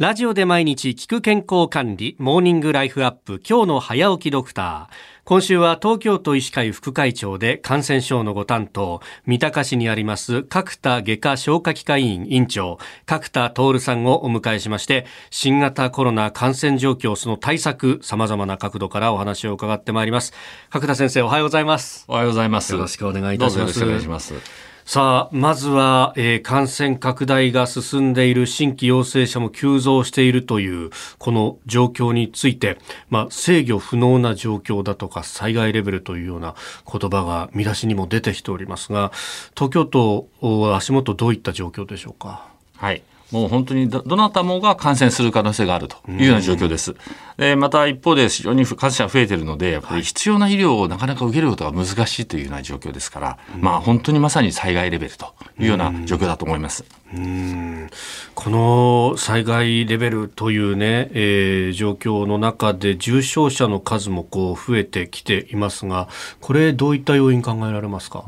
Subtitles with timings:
[0.00, 4.94] ラジオで毎日聞く健康管理、モーニングライフアップ、今日の早起きドクター。
[5.22, 20.32] 今週は東京都医師会副会長で感染症のご担当、三鷹市にあります角田外科消化器科医院院長、角田徹さんをお迎えしまして、新型コロナ感染状況、その対策、様々な角度からお話を伺ってまいります。
[20.70, 22.04] 角田先生、おはようございます。
[22.08, 22.72] おはようございます。
[22.72, 23.58] よろしくお願いいたします。
[23.60, 24.73] よろしくお願いします。
[24.84, 32.76] さあ、まずは、えー、感染拡大が進んでいる新規陽性者も急増しているという、この状況について、
[33.08, 36.54] まあ、制御不能な状況だとか、災害レベルというような
[36.90, 39.10] 言葉が見出しにも出てきておりますが、
[39.56, 42.53] 東京都は、足元どういった状況でしょうか？
[42.76, 43.02] はい。
[43.30, 46.94] もう本当にどなたもが感染する可能性があるというような状況です。
[47.36, 56.84] でまた一方で非常に感染者が増えているのでやっぱり必要な医療をなかなか受けることが難しいというような状況ですから、まあ本当にまさに災害レベルというような状況だと思います。
[57.12, 57.88] うん
[58.36, 66.08] この災害レベルというね、えー、状況の中で重症者の数もこう増えてきていますが、
[66.40, 68.24] これどういった要因考えられますか？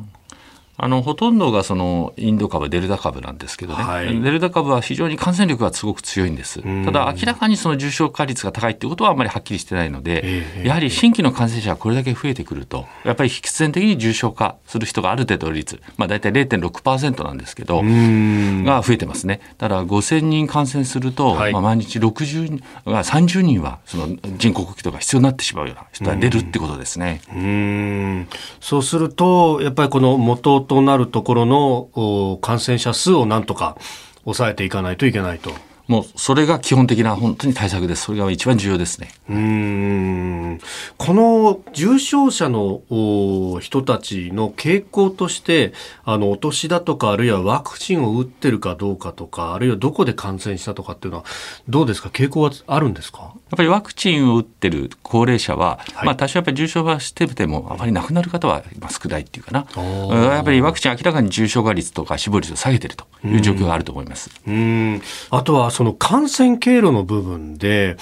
[0.78, 19.40] あのほとんどがそのインド株デルタ株なんですけどね、はい、デルタ株は非常に感染力がすごく強いんです、ただ明らかにその重症化率が高いということはあまりはっきりしてないので、えー、やはり新規の感染者がこれだけ増えてくるとやっぱり必然的に重症化する人がある程度率、まあ、大体0.6%なんですけどが増えてますね。
[19.58, 27.22] ただ5000人感染すると、はい、まあ、毎日60が30人はその人工呼吸とか必要になってしまうような人が出るってことですね。
[27.34, 28.28] うん。
[28.60, 33.78] そうするとやっぱりこの元となるところの感染者数をなんとか
[34.24, 35.52] 抑えていかないといけないと。
[35.86, 38.02] もうそれが基本的な本当に対策です。
[38.02, 39.08] それが一番重要ですね。
[39.30, 40.58] うん。
[40.96, 42.80] この重症者の
[43.60, 45.72] 人たちの傾向として、
[46.04, 51.24] あの、お年だとか、あるいはワクチンを打ってるかどうかとか、あるいはどこで感染したとかっていうのは、
[51.68, 52.08] どうですか？
[52.08, 53.34] 傾向はあるんですか？
[53.50, 59.66] ぱりワクチンを打ってる高齢者は、はい、まあ多少やっぱり重症化してても、あまり亡くなる方は少ないっていうかな。
[59.76, 64.30] やっぱりワクチン明らかに重症化率とか死亡率を下げてるという状況があると思います。
[64.46, 65.00] うん。
[65.30, 67.96] あとはその感染経路の部分で、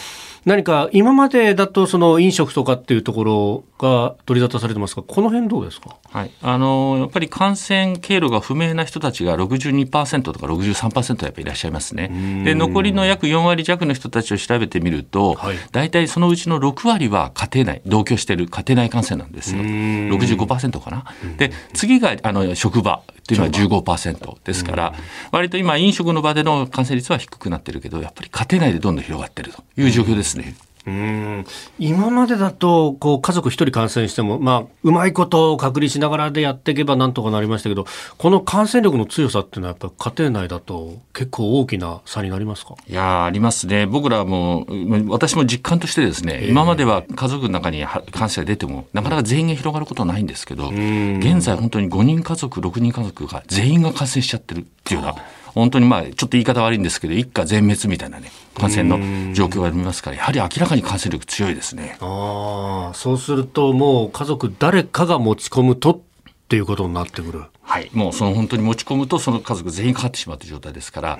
[0.44, 12.42] 何か今までだとその飲食とかっていうところが取り沙汰されてますが、この辺どうですか、はい、あのやっぱり感染経路が不明な人たちが62%とか63%やっぱりいらっしゃいますね。
[12.44, 19.62] で残りの約4割弱の人たちを調べてみると、はい、大体そのうちの6割は家庭内同居している家庭内感染なんですよ。
[19.62, 21.04] 65%かな。
[21.36, 24.94] で次があの職場っていうのは15%ですから、
[25.30, 30.54] 割と今飲食の場での感染率は低くなってるけどやっぱり家庭内でどんどん広がってるという状況ですね。
[30.86, 31.46] うん。
[31.78, 37.86] 今までだとこう家族一人感染しても、まあ、うまいことを隔離しながらでやっていけばなんとかなりましたけど
[38.18, 42.74] この感染力の強さっていうのはやっぱ家庭内だと結構大きな差になりますか？
[42.86, 43.86] いやありますね。
[43.86, 44.66] 僕らも
[45.08, 55.24] 私も実感としてですね、えー、今までは家族の中に感染が出てもなかなか全員が広がることはないんですけど現在本当に5人家族6人家族が全員が感染しちゃってるっていうような
[55.54, 61.96] 本当にまあちょっと言い方悪いんですけど一家全滅みたいなね感染の状況がありますからやはり明らかに感染力強いですね。
[62.00, 66.00] あそうするともう家族誰かが持ち込むとっ
[66.48, 67.44] ていうことになってくる
[67.74, 71.18] はい、もうその本当に持ち込むとその家族全員かかってしまうという状態ですから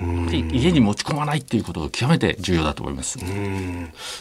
[0.53, 3.19] 家に持ち込まないっていうことが極めて重要だと思います。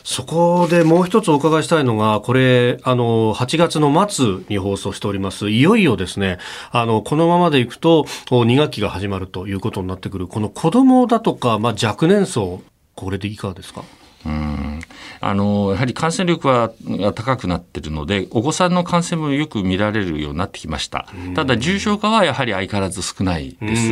[0.02, 6.38] そこでもう一つお伺いしたいのがこれあの8月の末に放送しておりますいよいよですね。
[6.72, 10.26] あのこのままでいくと2学期が始まるということになってくる。
[10.26, 12.62] この子どもだとか、まあ、若年層
[12.96, 13.84] これでいかがですか？
[14.26, 14.63] うん
[15.20, 16.70] あのやはり感染力は
[17.14, 21.06] 高くなっているのでお子さんの感染もよく見られるようになってきました。
[21.34, 23.90] ただ重症化はやはり相変わらず少ないです。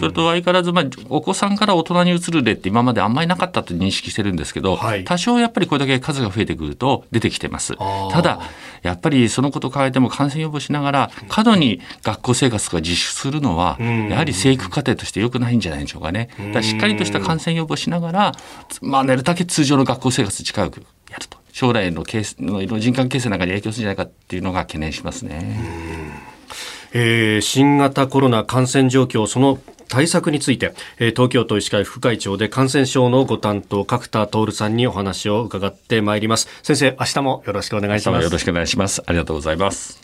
[0.00, 7.74] それと相変わらず、まあ、お子さんから大人に移る例って今まであんまりなかったと認識してるんですけど、はい、多少やっぱりこれだけ数が増えてくると出てきてます。
[8.10, 8.40] ただ
[8.82, 16.28] やっぱりそのことを考えても感染予防しながら過度に学校生活とか自粛するのはやはり生育過程として良くないんじゃないでしょうかね。
[16.52, 18.32] だしっかりとした感染予防しながら、
[18.82, 21.38] まあ、寝るだけ通常の学校生活近くやると。
[21.52, 25.56] 将来のケースの人間形成の中に影響するんじゃないかっていうのが懸念しますね。
[26.92, 29.58] えー、新型コロナ感染状況その
[29.88, 36.48] 対策について、えー、東京都医師会副会長で感染症のご担当角田徹さんにお話を伺ってまいります。
[36.62, 38.24] 先生明日もよろしくお願いします。
[38.24, 39.02] よろしくお願いします。
[39.06, 40.03] ありがとうございます